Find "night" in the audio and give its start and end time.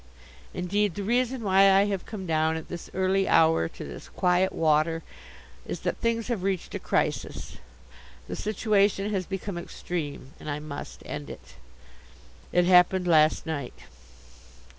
13.45-13.75